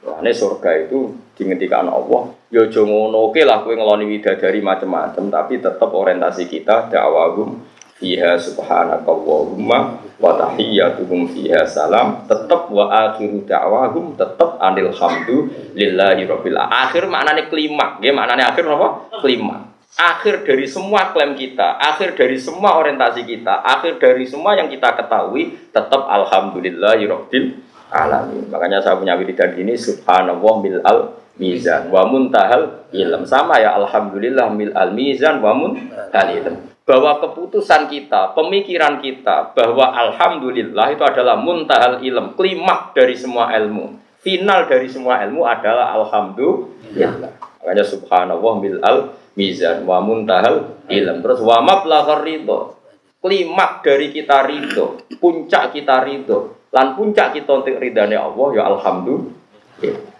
[0.03, 2.31] Nah, ini surga itu dihentikan Allah.
[2.51, 7.63] Yo ya ngono oke lah kue ngeloni widadari macam-macam, tapi tetap orientasi kita dakwahum
[7.97, 9.77] fiha subhanakallahumma
[10.17, 17.45] wa tahiyyatuhum fiha salam tetap wa akhiru da'wahum tetap anil hamdu lillahi rabbil akhir maknanya
[17.49, 18.87] kelima nggih maknanya akhir apa
[19.21, 24.69] kelima akhir dari semua klaim kita, akhir dari semua orientasi kita, akhir dari semua yang
[24.69, 27.57] kita ketahui tetap alhamdulillah rabbil
[27.89, 28.45] alamin.
[28.51, 33.25] Makanya saya punya wiridan ini subhanallah mil al mizan wa muntahal ilm.
[33.25, 36.76] Sama ya alhamdulillah mil al mizan wa muntahal ilm.
[36.87, 43.99] Bahwa keputusan kita, pemikiran kita bahwa alhamdulillah itu adalah muntahal ilm, klimak dari semua ilmu.
[44.23, 47.35] Final dari semua ilmu adalah alhamdulillah.
[47.59, 51.17] Makanya subhanallah mil al mizan wa muntahal ilm.
[51.19, 52.79] Terus wa mablaghar ridho.
[53.19, 56.55] Klimak dari kita ridho puncak kita ridho.
[56.71, 60.15] Lan puncak kita untuk ridhanya Allah ya alhamdulillah.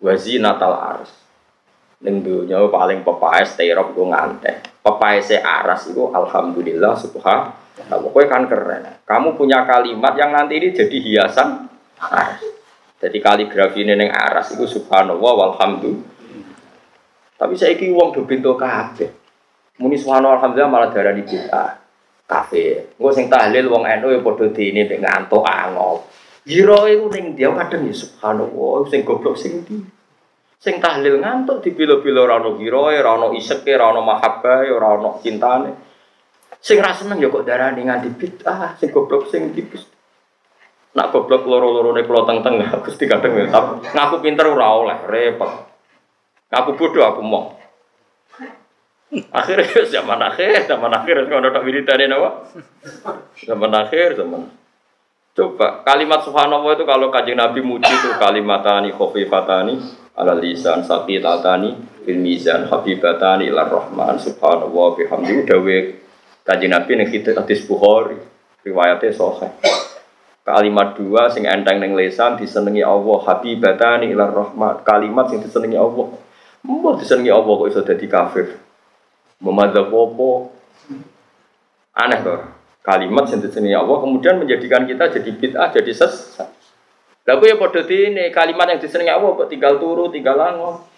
[0.00, 1.12] Wazinatal ars
[2.00, 4.08] ning dunya paling pepaes terop ku
[4.80, 10.72] ngante pepaese aras itu alhamdulillah subhanallah kowe kan keren kamu punya kalimat yang nanti ini
[10.72, 11.68] jadi hiasan
[12.00, 12.40] aras
[13.00, 16.10] jadi kaligrafi ini neng aras itu subhanallah walhamdulillah
[17.40, 19.08] tapi saya iki uang do pintu kafe.
[19.80, 21.80] Muni subhanallah alhamdulillah malah darah di kita
[22.28, 22.92] kafe.
[23.00, 26.04] Gue sing tahlil wong NU ya padha dene mek ngantuk angop.
[26.44, 29.80] Jiro iku ning dia kadang ya subhanallah sing goblok sing di.
[30.60, 35.16] Sing tahlil ngantuk dibilo-bilo ora ono giroe, ora ono iseke, ora ono mahabbah, ora ono
[35.24, 35.70] cintane.
[36.60, 39.88] Sing ra seneng ya kok darani nganti bid'ah, sing goblok sing tipis.
[40.92, 45.48] Nak goblok loro-loro nek kula teng-teng Gusti kadang ya ngaku pinter ora oleh, repot.
[46.52, 47.56] Aku bodoh aku mau.
[49.32, 52.44] Akhirnya zaman akhir, zaman akhir kalau tak wiridane nawa.
[53.48, 54.44] Zaman akhir, zaman.
[55.32, 62.18] Coba kalimat subhanallah itu kalau kajian Nabi muji itu kalimatani khofifatani ala lisan saqitatani fil
[62.18, 65.78] mizan habibatani ilar rahman subhanallah bihamdi dawe
[66.46, 68.18] kajian Nabi ning hadis Bukhari
[68.66, 69.50] riwayatnya sahih.
[70.40, 76.10] Kalimat dua sing enteng ning lisan disenengi Allah habibatani ilar rahman kalimat sing disenengi Allah
[76.60, 78.46] Mbah disenengi Allah kok iso dadi kafir.
[79.40, 80.30] Memadzab apa?
[81.96, 82.40] Aneh toh.
[82.84, 86.48] Kalimat yang disenengi Allah kemudian menjadikan kita jadi bid'ah, jadi sesat.
[87.28, 90.88] Lah ya padha dene kalimat yang disenengi Allah kok tinggal turu, tinggal lango.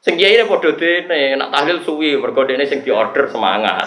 [0.00, 3.84] Sing kiai padha dene nak tahlil suwi mergo dene sing diorder semangat.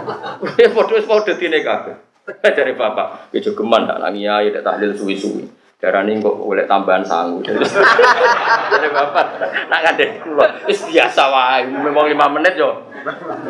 [0.60, 1.96] Ya padha wis padha dene kabeh.
[2.22, 5.42] Dari bapak, ya jogeman tak nang kiai tahlil suwi-suwi.
[5.82, 7.42] Darani kok boleh tambahan sangu.
[8.78, 9.26] Dari bapak,
[9.66, 10.46] nak ngade kulo.
[10.70, 12.86] Wis biasa wae, memang lima menit yo.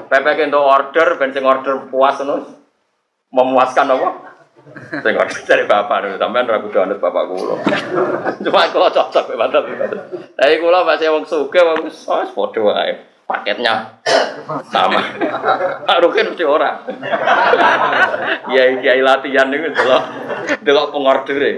[0.08, 2.40] Pepe untuk order, ben sing order puas ngono.
[3.36, 4.31] Memuaskan apa?
[5.02, 7.58] Sing order dari bapak niku sampean ra kudu anut bapak kulo.
[8.46, 9.66] Cuma kulo cocok mantap.
[10.38, 12.94] Tapi kulo masih wong sugih wong wis padha wae
[13.26, 13.98] paketnya
[14.70, 15.02] sama.
[15.82, 16.78] Pak Rukin mesti ora.
[18.46, 20.02] Kiai kiai latihan niku delok
[20.62, 21.50] delok pengordere.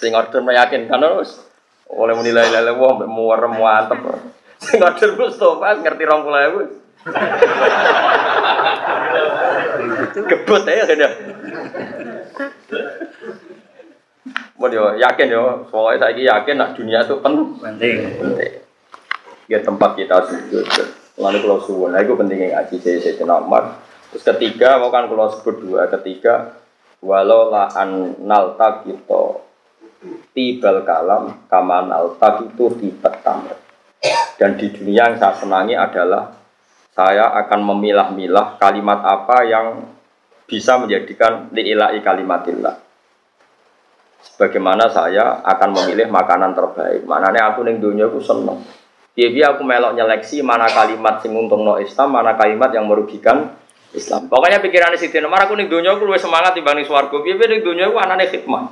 [0.00, 1.44] Sing order meyakinkan terus
[1.92, 4.00] oleh menilai lele wong muar mantep.
[4.64, 6.60] Sing order Mustofa ngerti rong puluh ewu.
[10.24, 11.12] Gebut ya sudah.
[14.62, 18.14] Mau yo yakin yo, soalnya saya yakin nak dunia itu penting.
[18.14, 18.62] Penting.
[19.50, 20.62] Ya tempat kita sujud.
[21.18, 23.82] Lalu kalau suwun, nah itu pentingnya ngaji saya saya Umar.
[24.14, 26.62] Terus ketiga, mau kan kalau sebut dua, ketiga,
[27.02, 29.42] walau la an nalta kita
[30.30, 33.58] tibal kalam kaman alta itu tibat tamr.
[34.38, 36.38] Dan di dunia yang saya senangi adalah
[36.94, 39.90] saya akan memilah-milah kalimat apa yang
[40.46, 42.91] bisa menjadikan li'ilai kalimatillah.
[44.22, 47.02] Sebagaimana saya akan memilih makanan terbaik.
[47.02, 48.62] Mananya aku ning dunia aku seneng.
[49.12, 53.52] Dia aku melok nyeleksi mana kalimat sing untung no Islam, mana kalimat yang merugikan
[53.92, 54.24] Islam.
[54.30, 57.20] Pokoknya pikirannya Siti Nomor aku ning dunia aku lebih semangat dibanding swargo.
[57.20, 58.64] Dia ning dunia aku anane khidmat.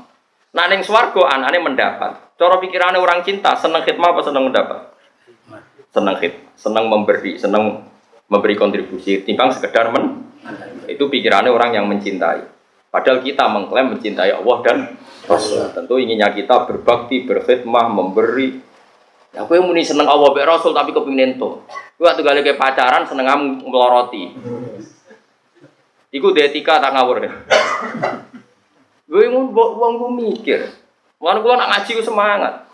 [0.56, 2.40] Nah ning swargo anane mendapat.
[2.40, 4.80] Cara pikirannya orang cinta, seneng khidmat apa seneng mendapat?
[5.92, 7.84] Seneng khidmat, seneng memberi, seneng
[8.32, 10.24] memberi kontribusi timbang sekedar men.
[10.88, 12.48] Itu pikirannya orang yang mencintai.
[12.88, 14.78] Padahal kita mengklaim mencintai Allah dan
[15.30, 15.70] Rasul.
[15.70, 18.58] Tentu inginnya kita berbakti, berkhidmah, memberi.
[19.30, 21.62] Ya, aku yang muni seneng Allah be Rasul tapi kepingin itu.
[21.94, 24.34] Gue waktu kali ke pacaran seneng kamu meloroti.
[26.10, 27.22] Iku etika tak ngawur.
[29.06, 30.60] Gue mau uang gue mikir.
[31.22, 32.66] Mana gue nak ngaji gue semangat.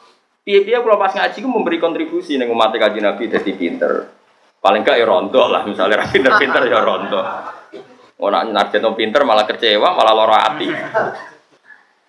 [0.47, 4.09] Piye-piye kalau pas ngaji gue memberi kontribusi nih umat kaji Nabi jadi pinter.
[4.65, 7.27] Paling gak ya rontok lah misalnya pinter-pinter ya rontok.
[8.17, 10.37] Mau nak narjen pinter malah kecewa malah loro.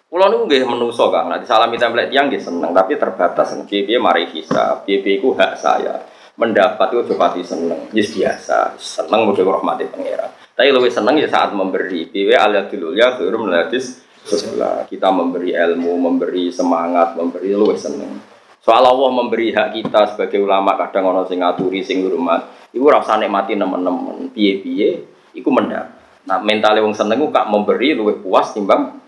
[0.07, 1.27] Kulo niku nggih menuso Kang.
[1.27, 3.59] Nanti salami template yang nggih seneng, tapi terbatas.
[3.67, 5.99] Piye-piye mari hisab, piye-piye ku hak saya.
[6.39, 8.79] Mendapat itu coba seneng, yes biasa.
[8.79, 10.31] Seneng mudah rahmati pangeran.
[10.55, 12.07] Tapi lebih seneng ya saat memberi.
[12.07, 12.39] Piye
[12.71, 14.87] dulu ya turun meladis sebelah.
[14.87, 18.23] Kita memberi ilmu, memberi semangat, memberi lebih seneng.
[18.63, 22.71] Soal Allah memberi hak kita sebagai ulama kadang ono sing ngaturi sing hormat.
[22.71, 24.31] Iku rasa nikmati nemen-nemen.
[24.31, 24.89] Piye-piye
[25.35, 25.99] iku mendapat.
[26.27, 28.99] Nah, mentalnya wong seneng kak memberi lebih puas timbang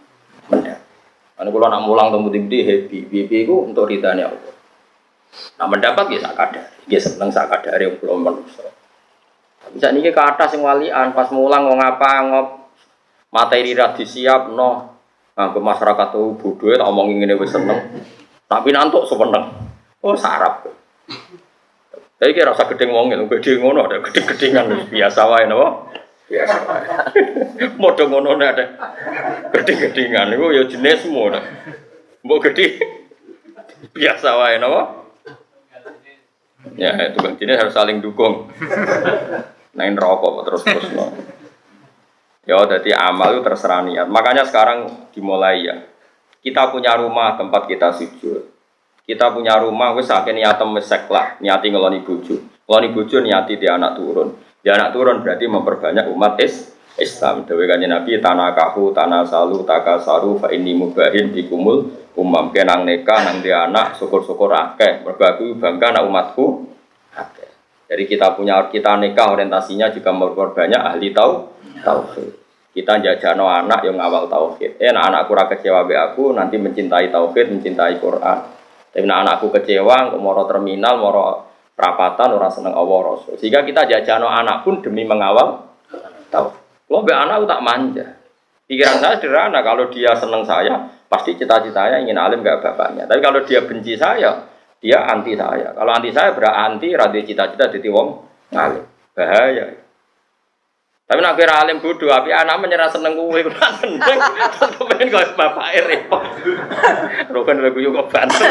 [0.47, 0.78] mendapat.
[1.39, 4.53] Karena kalau nak mulang temu di happy, happy itu untuk ridhanya Allah.
[5.55, 8.67] Nah mendapat ya sak kadar, dia seneng sak kadar yang belum manusia.
[9.79, 12.47] Saat ini ke atas yang walian, pas mulang mau ngapa ngop
[13.31, 14.99] materi radi siap no,
[15.31, 17.87] nah ke masyarakat tuh bodoh tak omongin ini wes seneng,
[18.49, 19.47] tapi nantuk sepeneng,
[20.03, 20.67] oh sarap.
[22.19, 25.87] Tapi kira rasa gedeng wongin, gede ngono ada gede-gedengan biasa wae no.
[27.81, 28.65] Modho ngono nek ada
[29.49, 31.43] gedhe-gedhingan niku ya jenismu nek.
[32.21, 32.77] Mbok gedhe
[33.95, 34.81] biasa wae napa?
[36.75, 38.51] Ya, itu kan jenis harus saling dukung.
[39.73, 41.15] Nain rokok terus terus no.
[42.43, 44.07] Ya, jadi amal itu terserah niat.
[44.09, 45.77] Makanya sekarang dimulai ya.
[46.39, 48.49] Kita punya rumah tempat kita sujud.
[49.05, 52.37] Kita punya rumah wis sakit niatem wis lah, niati ngeloni bojo.
[52.65, 54.48] Ngeloni bojo niati di anak turun.
[54.59, 57.47] Ya anak turun berarti memperbanyak umat is Islam.
[57.47, 61.87] Dewi Nabi tanah kahu, tanah salu, taka saru, fa ini mubahin dikumul
[62.19, 65.07] umam kenang neka nang dia anak syukur-syukur akeh.
[65.07, 66.67] Mergo bangga anak umatku
[67.15, 67.49] akeh.
[67.87, 72.37] Jadi kita punya kita nikah orientasinya juga memperbanyak ahli tau tauhid.
[72.69, 74.77] Kita jajano anak yang awal tauhid.
[74.77, 78.39] Eh, anak anakku ora kecewa be aku, nanti mencintai tauhid, mencintai Quran.
[78.93, 81.48] Tapi nah anakku kecewa, moro terminal, moro
[81.79, 83.39] perapatan orang seneng Allah Rasul.
[83.39, 85.63] Sehingga kita jajano anak pun demi mengawal
[86.27, 86.51] tahu.
[86.91, 88.19] Kalau be anak tak manja.
[88.67, 90.77] Pikiran saya sederhana, kalau dia seneng saya,
[91.09, 93.09] pasti cita-citanya ingin alim gak bapaknya.
[93.09, 94.45] Tapi kalau dia benci saya,
[94.77, 95.73] dia anti saya.
[95.73, 98.21] Kalau anti saya berarti radio cita-cita jadi wong
[98.53, 98.85] ngalim.
[99.17, 99.65] Bahaya.
[101.09, 104.21] Tapi nak kira alim bodoh, tapi anak menyerah seneng gue, gue seneng.
[104.61, 106.21] Terus pengen bapak repot.
[107.33, 108.45] Rukun lagu juga bantu.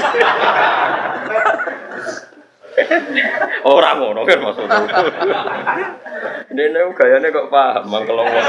[3.66, 4.78] Orang ngono kan maksudnya.
[6.52, 8.44] Ini gayanya kok paham mangkel ngomong.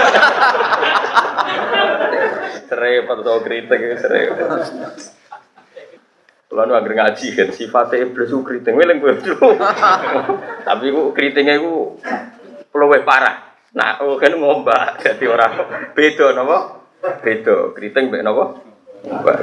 [2.69, 4.49] Serempet so kritik serempet.
[6.49, 9.21] Kalau nu ngaji kan sifatnya iblis itu kritik, weleng gue.
[10.65, 12.01] Tapi gue kritiknya gue
[12.73, 13.53] peluwe parah.
[13.77, 15.53] Nah, oh kan ngombak jadi orang
[15.93, 16.89] beda nopo,
[17.21, 18.65] beda kritik beda nopo,
[19.05, 19.37] ngombak.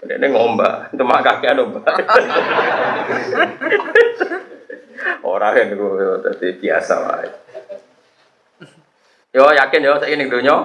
[0.00, 1.76] Ini ngombak, itu mak kaki anu
[5.20, 7.20] Orang yang gue jadi biasa lah.
[9.30, 10.56] Yo yakin yo saya ini dunia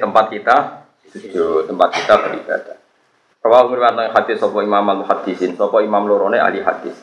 [0.00, 2.76] tempat kita itu tempat kita beribadah.
[3.40, 6.96] Rawal meriwayatkan hadis sopo imam al muhadisin, sopo imam lorone ahli hadis.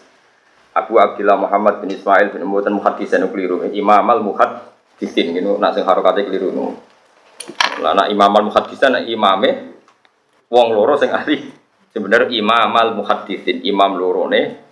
[0.73, 3.67] Abu Abdullah Muhammad bin Ismail bin Muhammad muhadisin keliru.
[3.69, 6.73] Imam al muhadisin gitu, nak harokate keliru nu.
[7.83, 9.76] Lah nak imam al muhadisin imame
[10.47, 11.53] wong loro sing ahli.
[11.91, 14.67] Sebenarnya imam al muhadisin, imam lorone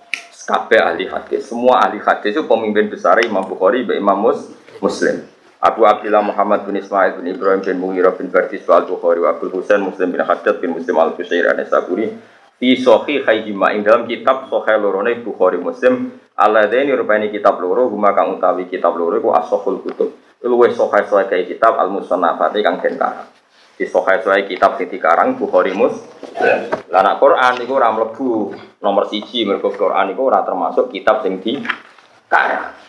[0.45, 1.49] kabeh ahli hadis.
[1.49, 5.25] Semua ahli hadis itu pemimpin besar Imam Bukhari, Imam Mus, Muslim.
[5.65, 9.49] Abu Abdullah Muhammad bin Ismail bin Ibrahim bin Mughirah bin Bardis al Bukhari wa Abdul
[9.49, 12.13] Husain Muslim bin Haddad bin Muslim al Fusair an Saburi
[12.61, 18.13] fi sahih hayyima ing dalam kitab sahih lorone Bukhari Muslim alladaini rupani kitab loro huma
[18.13, 23.01] kang utawi kitab loro iku asahul kutub sahih sahih kayak kitab al musannafati kang den
[23.75, 26.15] di sahih sahih kitab sing dikarang Bukhari Muslim
[26.91, 28.31] lah nak Quran iku ora mlebu.
[28.79, 31.59] Nomor siji mergo Quran iku ora termasuk kitab sing di
[32.29, 32.84] karang